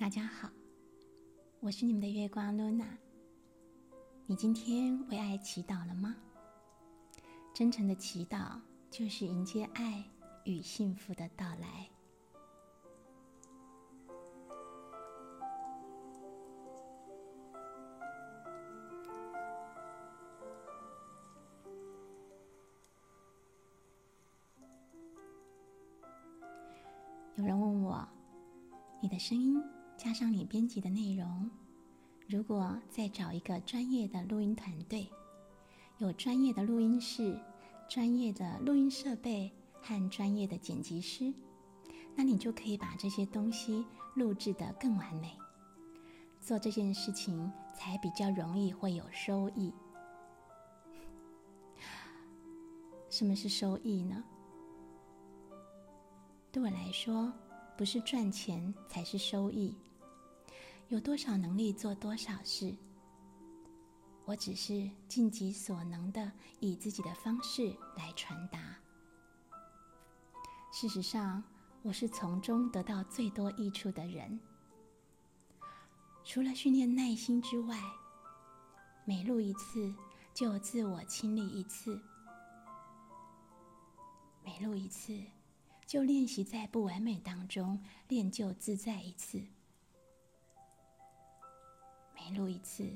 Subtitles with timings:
[0.00, 0.48] 大家好，
[1.60, 2.86] 我是你们的月光露娜。
[4.24, 6.16] 你今天为爱祈祷了吗？
[7.52, 8.58] 真诚的祈祷
[8.90, 10.02] 就是迎接爱
[10.44, 11.86] 与幸福的到来。
[27.36, 28.08] 有人问我，
[29.02, 29.62] 你的声音。
[30.02, 31.50] 加上你编辑的内容，
[32.26, 35.06] 如果再找一个专业的录音团队，
[35.98, 37.38] 有专业的录音室、
[37.86, 41.30] 专业的录音设备和专业的剪辑师，
[42.16, 43.84] 那你就可以把这些东西
[44.14, 45.36] 录制得更完美。
[46.40, 49.70] 做这件事情才比较容易会有收益。
[53.10, 54.24] 什么是收益呢？
[56.50, 57.30] 对我来说，
[57.76, 59.76] 不是赚钱才是收益。
[60.90, 62.74] 有多少能力做多少事，
[64.24, 68.76] 我只是尽己所能的以自己的方式来传达。
[70.72, 71.44] 事实上，
[71.82, 74.40] 我是从中得到最多益处的人。
[76.24, 77.80] 除了训练耐心之外，
[79.04, 79.94] 每录一次
[80.34, 82.00] 就自我清理一次，
[84.42, 85.22] 每录一次
[85.86, 89.40] 就练习在不完美当中练就自在一次。
[92.30, 92.88] 每录一次，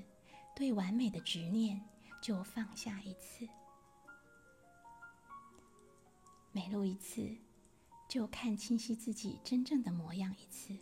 [0.55, 1.81] 对完美的执念
[2.23, 3.49] 就放下一次；
[6.53, 7.37] 每录一次，
[8.09, 10.79] 就看清晰自己真正的模样一次。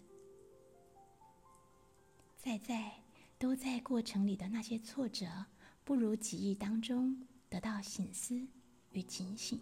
[2.37, 2.93] 在在
[3.39, 5.47] 都在过程里的那些挫折，
[5.83, 8.47] 不如记忆当中得到醒思
[8.91, 9.59] 与警醒。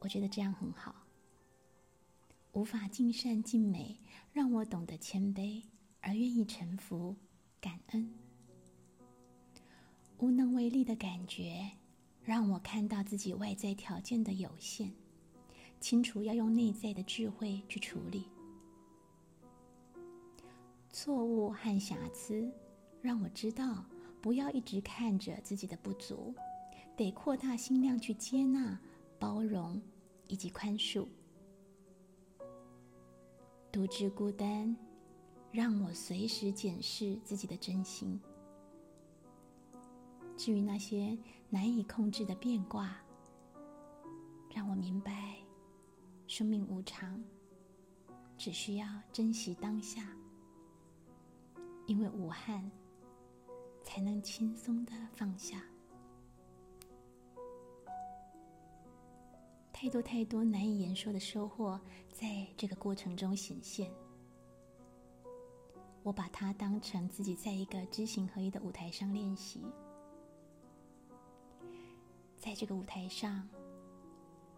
[0.00, 0.94] 我觉得这样很好。
[2.52, 3.98] 无法尽善尽美，
[4.34, 5.62] 让我懂得谦卑
[6.02, 7.16] 而愿意臣服。
[7.60, 8.08] 感恩，
[10.18, 11.68] 无能为力的感觉，
[12.22, 14.92] 让我看到自己外在条件的有限，
[15.80, 18.28] 清楚要用内在的智慧去处理。
[20.92, 22.48] 错误和瑕疵，
[23.02, 23.84] 让我知道
[24.20, 26.32] 不要一直看着自己的不足，
[26.96, 28.80] 得扩大心量去接纳、
[29.18, 29.80] 包容
[30.28, 31.06] 以及宽恕。
[33.72, 34.76] 独自孤单。
[35.50, 38.20] 让我随时检视自己的真心。
[40.36, 41.16] 至于那些
[41.48, 42.96] 难以控制的变卦，
[44.54, 45.36] 让我明白，
[46.26, 47.22] 生命无常，
[48.36, 50.16] 只需要珍惜当下，
[51.86, 52.70] 因为无憾，
[53.82, 55.60] 才能轻松的放下。
[59.72, 61.80] 太多太多难以言说的收获，
[62.12, 63.90] 在这个过程中显现。
[66.02, 69.60] 我把它当成自己在一个知行合一的舞台上练习，
[72.36, 73.46] 在这个舞台上，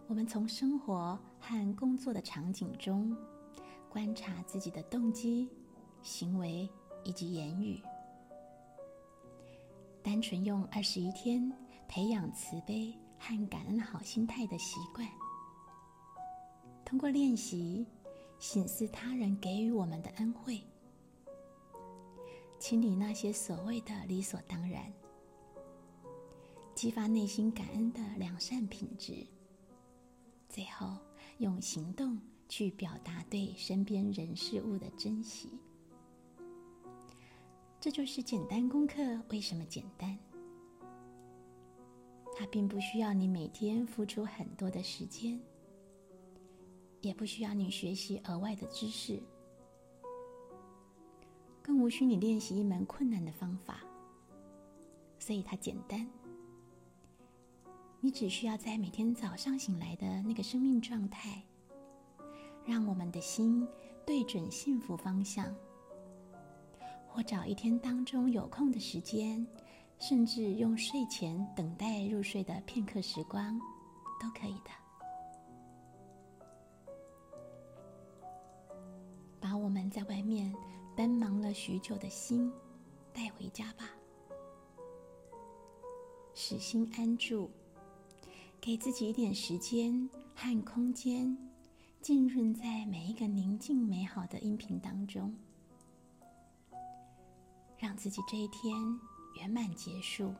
[0.06, 3.16] 我们从生活和工作的场景中
[3.88, 5.48] 观察自己的动机、
[6.02, 6.68] 行为
[7.02, 7.82] 以及言语，
[10.02, 11.52] 单纯用二十一天
[11.88, 15.08] 培养慈悲和感恩好心态的习惯，
[16.84, 17.84] 通过练习，
[18.38, 20.62] 醒思他人给予我们的恩惠。
[22.60, 24.92] 清理那些所谓的理所当然，
[26.74, 29.26] 激发内心感恩的良善品质，
[30.46, 30.94] 最后
[31.38, 32.20] 用行动
[32.50, 35.58] 去表达对身边人事物的珍惜。
[37.80, 39.00] 这就是简单功课
[39.30, 40.18] 为什么简单？
[42.36, 45.40] 它并不需要你每天付出很多的时间，
[47.00, 49.18] 也不需要你学习额外的知识。
[51.62, 53.80] 更无需你练习一门困难的方法，
[55.18, 56.06] 所以它简单。
[58.00, 61.42] 你只需要在每天早上醒来的那个生命状态，
[62.64, 63.68] 让我们的心
[64.06, 65.54] 对准幸福方向，
[67.06, 69.46] 或找一天当中有空的时间，
[69.98, 73.60] 甚至用睡前等待入睡的片刻时光，
[74.18, 74.70] 都可以的。
[79.38, 80.54] 把我们在外面。
[80.96, 82.52] 奔忙了许久的心，
[83.12, 83.90] 带回家吧，
[86.34, 87.50] 使心安住，
[88.60, 91.36] 给自己一点时间和空间，
[92.02, 95.34] 浸润在每一个宁静美好的音频当中，
[97.78, 98.74] 让自己这一天
[99.36, 100.34] 圆满结束，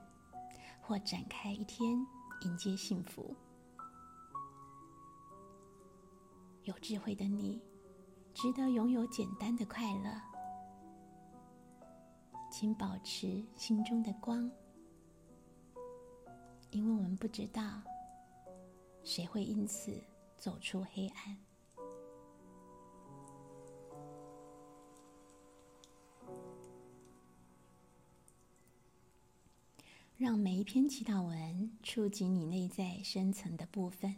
[0.81, 2.07] 或展开一天
[2.43, 3.35] 迎接幸福。
[6.65, 7.61] 有智慧的你。
[8.33, 10.30] 值得拥有简单的快乐。
[12.51, 14.51] 请保持心中的光，
[16.71, 17.81] 因为我们不知道
[19.05, 20.03] 谁会因此
[20.37, 21.37] 走出黑暗。
[30.19, 34.15] 让每一篇祈祷文触及你内在深层的部分，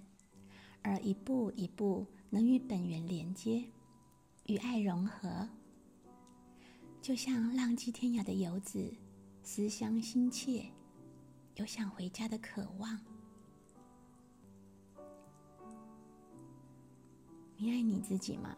[0.82, 3.62] 而一步一步能与本源连接，
[4.46, 5.48] 与爱融合。
[7.02, 8.94] 就像浪迹天涯的游子，
[9.42, 10.70] 思乡心切，
[11.56, 12.96] 有想回家的渴望。
[17.56, 18.56] 你爱你自己吗？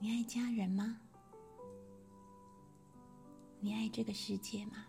[0.00, 0.98] 你爱家人吗？
[3.60, 4.84] 你爱这个世界吗？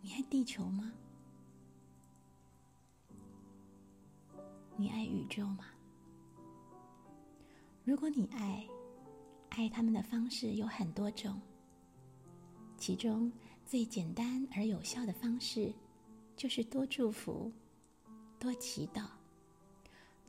[0.00, 0.90] 你爱地球吗？
[4.78, 5.66] 你爱宇宙吗？
[7.84, 8.66] 如果你爱，
[9.60, 11.38] 爱他们的方式有很多种，
[12.78, 13.30] 其中
[13.66, 15.70] 最简单而有效的方式，
[16.34, 17.52] 就是多祝福、
[18.38, 19.04] 多祈祷、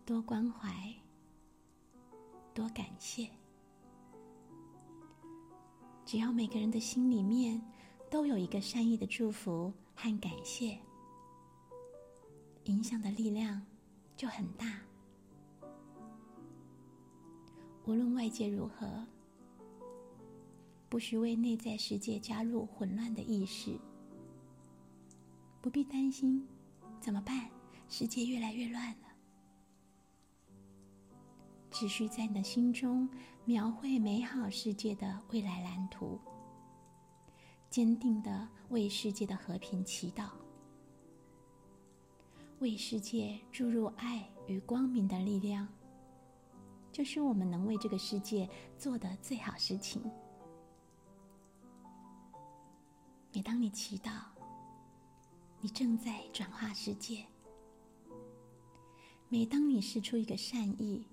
[0.06, 0.94] 多关怀、
[2.54, 3.26] 多感谢。
[6.06, 7.62] 只要每个人的心里面
[8.10, 10.78] 都有一个善意的祝福和感谢，
[12.66, 13.66] 影响的力量
[14.18, 14.82] 就很大。
[17.86, 19.08] 无论外界如何，
[20.92, 23.80] 不需为内在世界加入混乱的意识。
[25.62, 26.46] 不必担心，
[27.00, 27.50] 怎么办？
[27.88, 29.08] 世界越来越乱了。
[31.72, 33.08] 只需在你的心中
[33.46, 36.20] 描绘美好世界的未来蓝图，
[37.70, 40.32] 坚定的为世界的和平祈祷，
[42.60, 45.66] 为世界注入爱与光明的力量。
[46.92, 50.02] 就是我们能为这个世界做的最好事情。
[53.34, 54.12] 每当你祈祷，
[55.62, 57.26] 你正在转化世界；
[59.30, 61.08] 每当你施出一个善意，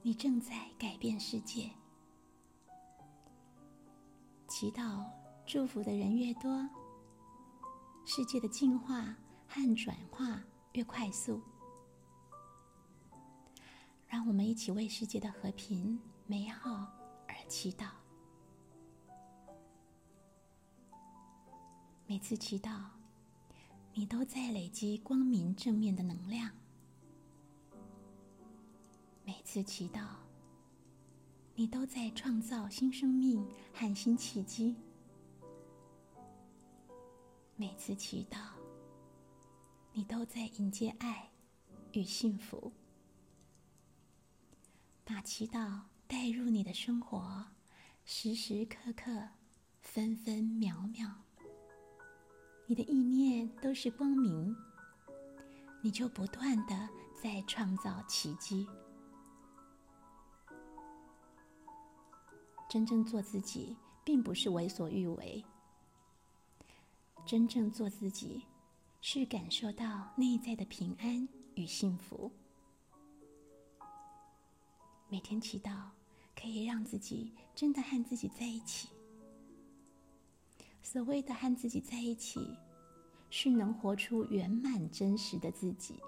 [0.00, 1.70] 你正在改变世界。
[4.48, 5.04] 祈祷、
[5.44, 6.66] 祝福的人越多，
[8.06, 9.14] 世界的进化
[9.46, 10.42] 和转化
[10.72, 11.42] 越快速。
[14.08, 16.86] 让我们一起为世界的和平、美好
[17.28, 17.88] 而祈祷。
[22.08, 22.84] 每次祈祷，
[23.92, 26.48] 你都在累积光明正面的能量；
[29.24, 30.06] 每次祈祷，
[31.56, 33.44] 你都在创造新生命
[33.74, 34.76] 和新契机；
[37.56, 38.38] 每次祈祷，
[39.92, 41.32] 你都在迎接爱
[41.90, 42.72] 与幸福。
[45.04, 47.46] 把祈祷带入你的生活，
[48.04, 49.30] 时时刻刻，
[49.80, 51.25] 分分秒秒，
[52.68, 54.54] 你的意念都是光明，
[55.80, 58.66] 你就不断的在创造奇迹。
[62.68, 65.44] 真正做自己，并不是为所欲为，
[67.24, 68.44] 真正做自己，
[69.00, 72.32] 是感受到内在的平安与幸福。
[75.08, 75.90] 每天祈祷，
[76.34, 78.88] 可以让自己真的和自己在一起。
[80.86, 82.56] 所谓的和自己在一起，
[83.28, 86.00] 是能活出圆满真实的自己，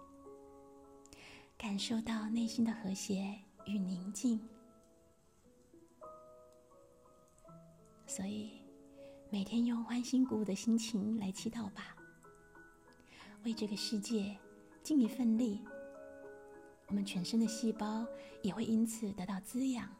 [1.58, 4.40] 感受到内心的和谐与宁静。
[8.06, 8.52] 所以，
[9.30, 11.96] 每天用欢欣鼓舞的心情来祈祷吧，
[13.42, 14.38] 为这个世界
[14.84, 15.60] 尽一份力。
[16.86, 18.06] 我们全身的细胞
[18.42, 19.92] 也会因此得到滋养、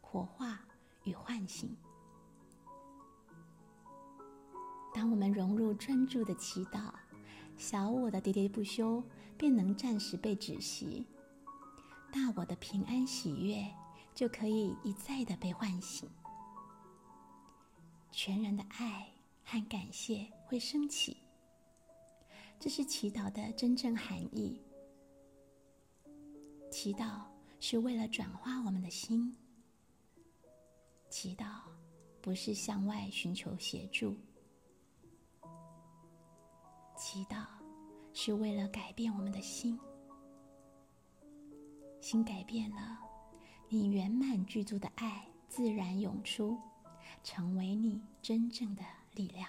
[0.00, 0.64] 活化
[1.02, 1.76] 与唤醒。
[4.94, 6.92] 当我们融入专注的祈祷，
[7.56, 9.02] 小我的喋喋不休
[9.38, 11.06] 便能暂时被止息，
[12.12, 13.66] 大我的平安喜悦
[14.14, 16.08] 就可以一再的被唤醒，
[18.10, 19.08] 全然的爱
[19.44, 21.16] 和感谢会升起。
[22.60, 24.60] 这是祈祷的真正含义。
[26.70, 27.22] 祈祷
[27.60, 29.34] 是为了转化我们的心。
[31.10, 31.62] 祈祷
[32.20, 34.16] 不是向外寻求协助，
[37.04, 37.44] 祈祷
[38.12, 39.76] 是为了改变我们的心。
[42.00, 42.96] 心改变了，
[43.68, 46.56] 你圆满具足的爱自然涌出，
[47.24, 48.84] 成为你真正的
[49.16, 49.48] 力量。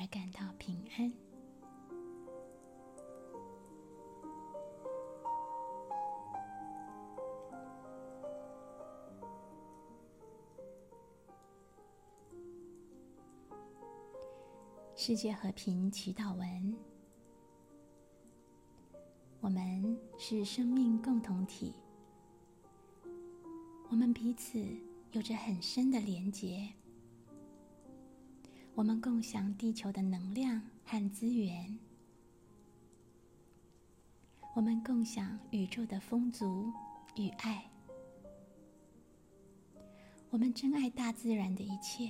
[0.00, 1.12] 而感到平安。
[14.94, 16.76] 世界和平祈祷文：
[19.40, 21.74] 我们是生命共同体，
[23.90, 24.64] 我们彼此
[25.12, 26.68] 有着很深的连结。
[28.78, 31.76] 我们共享地球的能量和资源，
[34.54, 36.72] 我们共享宇宙的丰足
[37.16, 37.68] 与爱，
[40.30, 42.08] 我们珍爱大自然的一切，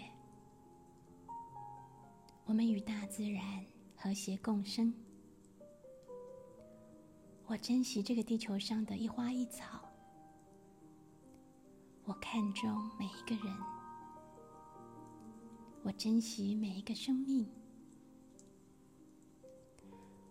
[2.45, 3.65] 我们与大自然
[3.97, 4.93] 和谐共生。
[7.47, 9.89] 我珍惜这个地球上的一花一草，
[12.05, 13.78] 我看重每一个人。
[15.83, 17.47] 我珍惜每一个生命。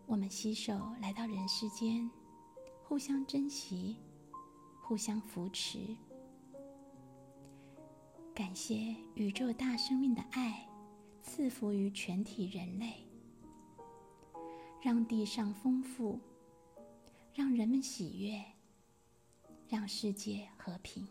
[0.06, 2.10] 我们携手来到人世间，
[2.84, 3.98] 互相珍惜，
[4.82, 5.96] 互相扶持。
[8.36, 10.68] 感谢宇宙大生命的爱
[11.24, 13.04] 赐福于全体人类，
[14.82, 16.20] 让地上丰富，
[17.34, 18.44] 让人们喜悦，
[19.68, 21.08] 让世界和平。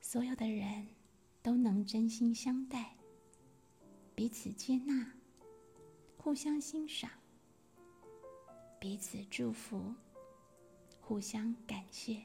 [0.00, 0.97] 所有的人。
[1.42, 2.96] 都能真心相待，
[4.14, 5.12] 彼此接纳，
[6.16, 7.10] 互相欣赏，
[8.80, 9.94] 彼此祝福，
[11.00, 12.22] 互相感谢。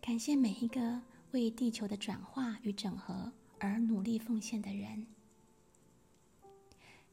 [0.00, 1.02] 感谢每一个
[1.32, 5.06] 为地球的转化与整合而努力奉献的人，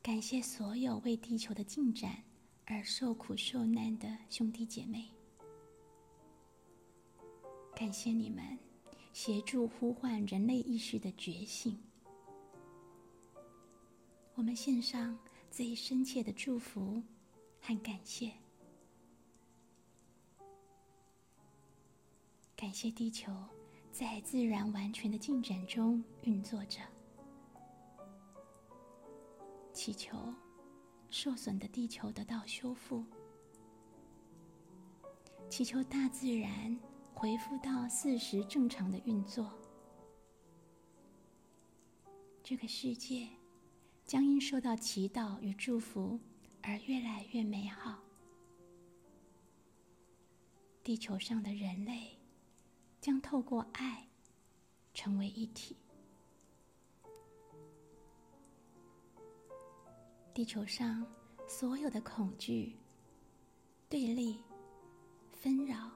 [0.01, 2.24] 感谢所有为地球的进展
[2.65, 5.10] 而受苦受难的兄弟姐妹。
[7.75, 8.58] 感谢你们
[9.12, 11.77] 协助呼唤人类意识的觉醒。
[14.34, 15.17] 我们献上
[15.51, 17.03] 最深切的祝福
[17.60, 18.32] 和感谢。
[22.55, 23.32] 感谢地球
[23.91, 26.79] 在自然完全的进展中运作着，
[29.74, 30.17] 祈求
[31.10, 33.03] 受损的地球得到修复，
[35.50, 36.79] 祈求大自然。
[37.17, 39.50] 恢复到四时正常的运作，
[42.43, 43.27] 这个世界
[44.03, 46.19] 将因受到祈祷与祝福
[46.62, 47.98] 而越来越美好。
[50.84, 52.15] 地球上的人类
[53.00, 54.05] 将透过爱
[54.93, 55.77] 成为一体。
[60.34, 61.03] 地球上
[61.48, 62.75] 所有的恐惧、
[63.88, 64.43] 对立、
[65.31, 65.89] 纷扰。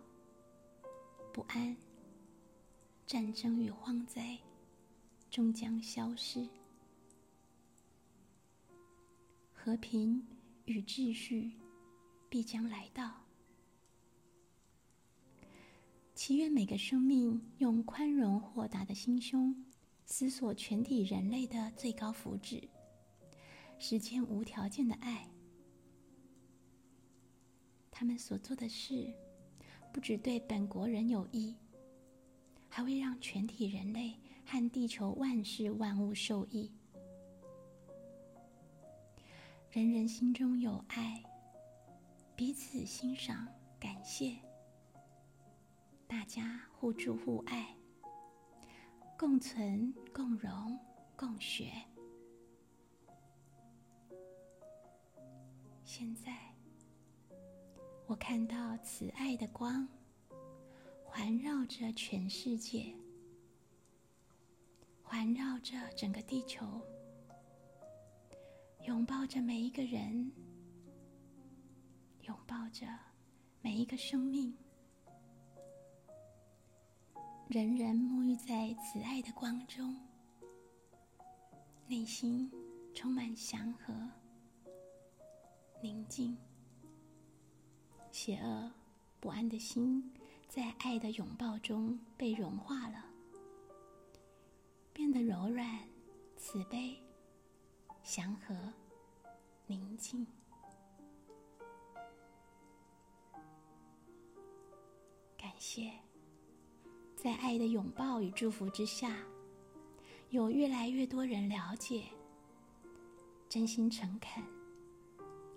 [1.40, 1.74] 不安、
[3.08, 4.38] 战争与荒灾
[5.32, 6.46] 终将消失，
[9.54, 10.22] 和平
[10.66, 11.54] 与秩序
[12.28, 13.22] 必将来到。
[16.14, 19.56] 祈愿每个生命用宽容豁达的心胸，
[20.06, 22.68] 思索全体人类的最高福祉，
[23.78, 25.26] 实践无条件的爱。
[27.90, 29.10] 他们所做的事。
[29.92, 31.56] 不只对本国人有益，
[32.70, 34.16] 还会让全体人类
[34.46, 36.72] 和地球万事万物受益。
[39.72, 41.24] 人人心中有爱，
[42.36, 43.48] 彼此欣赏、
[43.80, 44.38] 感谢，
[46.08, 47.76] 大家互助互爱，
[49.18, 50.80] 共存、共荣、
[51.16, 51.72] 共学。
[55.84, 56.49] 现在，
[58.10, 59.88] 我看到慈爱的光
[61.06, 62.92] 环绕着全世界，
[65.04, 66.82] 环绕着整个地球，
[68.88, 70.32] 拥抱着每一个人，
[72.24, 72.88] 拥抱着
[73.62, 74.58] 每一个生命。
[77.48, 79.96] 人人沐浴在慈爱的光中，
[81.86, 82.52] 内心
[82.92, 83.94] 充满祥和。
[85.84, 86.36] 宁静，
[88.22, 88.70] 邪恶
[89.22, 90.12] 不安的心，
[90.50, 93.06] 在爱的拥抱中被融化了，
[94.92, 95.88] 变得柔软、
[96.36, 97.02] 慈悲、
[98.04, 98.74] 祥和、
[99.68, 100.28] 宁静。
[105.38, 105.90] 感谢，
[107.16, 109.16] 在爱的拥抱与祝福之下，
[110.30, 112.04] 有越来越多人了解，
[113.48, 114.44] 真心诚恳。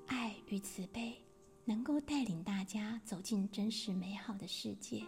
[0.06, 1.21] 爱与慈悲
[1.64, 5.04] 能够带领大家走进真实美好的世界。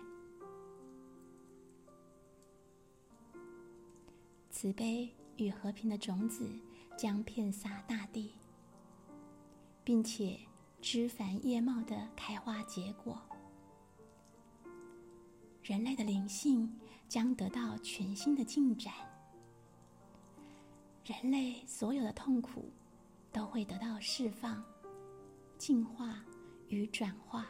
[4.51, 6.49] 慈悲与和平的种子
[6.97, 8.33] 将遍洒大地，
[9.83, 10.39] 并且
[10.81, 13.21] 枝繁叶茂的开花结果。
[15.63, 16.73] 人类的灵性
[17.09, 18.93] 将得到全新的进展，
[21.05, 22.71] 人类所有的痛苦
[23.33, 24.63] 都会得到释放。
[25.57, 26.23] 净化
[26.69, 27.47] 与转化，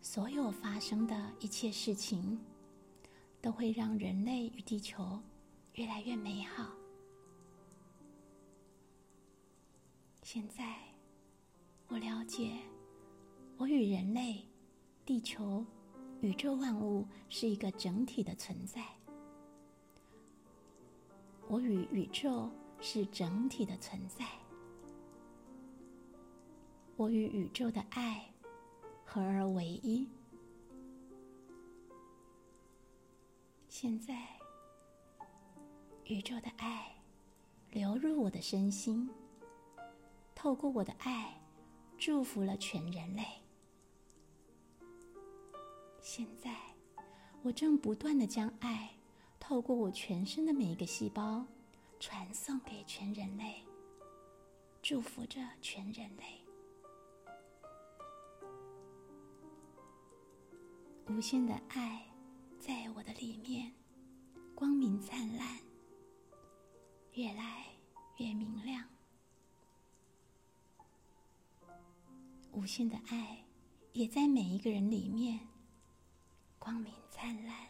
[0.00, 2.38] 所有发生的一切事情，
[3.40, 5.20] 都会让人类与地球
[5.74, 6.70] 越来越美好。
[10.22, 10.76] 现在，
[11.88, 12.58] 我了解，
[13.56, 14.46] 我与人类、
[15.04, 15.64] 地球、
[16.20, 18.84] 宇宙万物是一个整体的存在。
[21.48, 22.48] 我与宇宙
[22.80, 24.24] 是整体的存在。
[27.00, 28.30] 我与宇宙的爱
[29.06, 30.06] 合而为一。
[33.70, 34.28] 现在，
[36.04, 36.94] 宇宙的爱
[37.70, 39.08] 流入我的身心，
[40.34, 41.40] 透过我的爱，
[41.96, 43.24] 祝福了全人类。
[46.02, 46.54] 现在，
[47.40, 48.90] 我正不断的将爱
[49.38, 51.46] 透过我全身的每一个细胞，
[51.98, 53.64] 传送给全人类，
[54.82, 56.39] 祝福着全人类。
[61.10, 62.06] 无限的爱
[62.60, 63.70] 在我的里面，
[64.54, 65.58] 光明灿烂，
[67.14, 67.66] 越来
[68.18, 68.88] 越明亮。
[72.52, 73.44] 无限的爱
[73.92, 75.40] 也在每一个人里面，
[76.60, 77.66] 光明灿烂，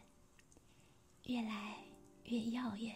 [1.25, 1.79] 越来
[2.25, 2.95] 越耀眼。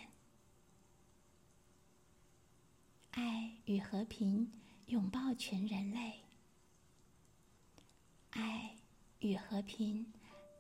[3.12, 4.52] 爱与和平
[4.86, 6.20] 拥抱全人类，
[8.30, 8.76] 爱
[9.20, 10.13] 与和平。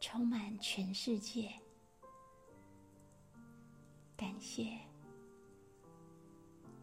[0.06, 1.50] 充满全世界，
[4.14, 4.78] 感谢，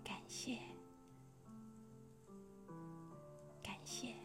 [0.03, 0.57] 感谢，
[3.61, 4.15] 感谢。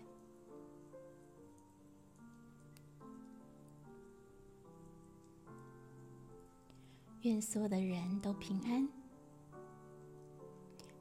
[7.20, 8.88] 愿所有的人都平安，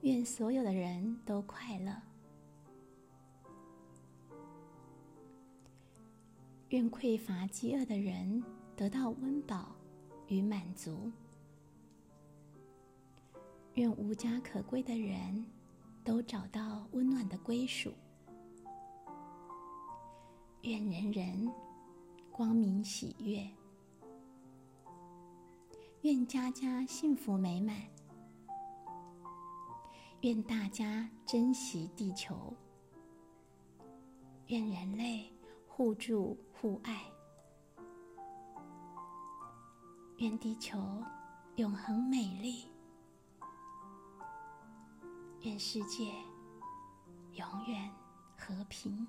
[0.01, 2.14] 愿所有的人都快乐。
[6.69, 8.43] 愿匮乏、饥饿的人
[8.75, 9.75] 得到温饱
[10.27, 11.11] 与满足；
[13.75, 15.45] 愿无家可归的人
[16.03, 17.91] 都找到温暖的归属；
[20.63, 21.47] 愿人人
[22.31, 23.47] 光明喜悦；
[26.01, 27.75] 愿家家幸福美满；
[30.21, 32.33] 愿大家珍惜地球；
[34.47, 35.34] 愿人类。
[35.77, 37.11] 互助互爱，
[40.19, 40.79] 愿地球
[41.57, 42.71] 永恒美丽，
[45.41, 46.13] 愿世界
[47.33, 47.91] 永远
[48.37, 49.05] 和平。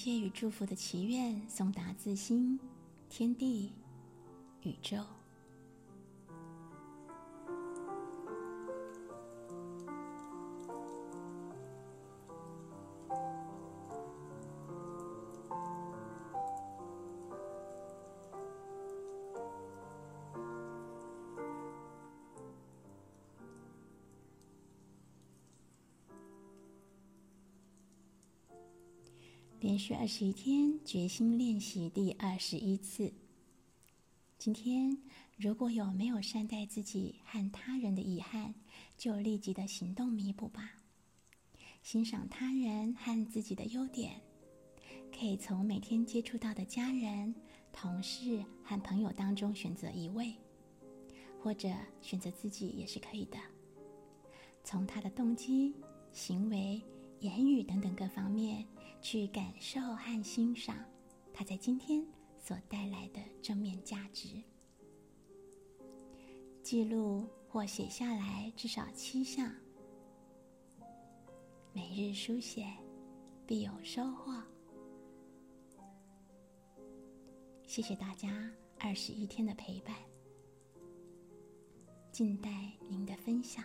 [0.00, 2.56] 切与祝福的祈愿送达自心、
[3.08, 3.72] 天地、
[4.62, 5.17] 宇宙。
[29.60, 33.12] 连续二十一天决心练习第二十一次。
[34.38, 34.96] 今天
[35.36, 38.54] 如果有没有善待自己和他人的遗憾，
[38.96, 40.74] 就立即的行动弥补吧。
[41.82, 44.20] 欣赏他人和自己的优点，
[45.12, 47.34] 可以从每天接触到的家人、
[47.72, 50.32] 同事和朋友当中选择一位，
[51.42, 51.68] 或者
[52.00, 53.36] 选择自己也是可以的。
[54.62, 55.74] 从他的动机、
[56.12, 56.80] 行为、
[57.18, 58.64] 言语等等各方面
[59.00, 60.76] 去感受和欣赏
[61.32, 62.04] 它在今天
[62.38, 64.42] 所带来的正面价值。
[66.62, 69.50] 记录或写下来至少七项。
[71.72, 72.66] 每日书写，
[73.46, 74.42] 必有收获。
[77.66, 79.94] 谢谢大家二十一天的陪伴，
[82.10, 83.64] 静待您的分享。